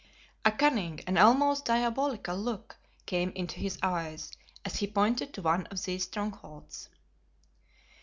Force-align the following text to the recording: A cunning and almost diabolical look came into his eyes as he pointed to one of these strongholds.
A 0.43 0.51
cunning 0.51 1.01
and 1.05 1.19
almost 1.19 1.65
diabolical 1.65 2.35
look 2.35 2.75
came 3.05 3.29
into 3.35 3.59
his 3.59 3.77
eyes 3.83 4.31
as 4.65 4.77
he 4.77 4.87
pointed 4.87 5.31
to 5.35 5.43
one 5.43 5.67
of 5.67 5.83
these 5.83 6.05
strongholds. 6.05 6.89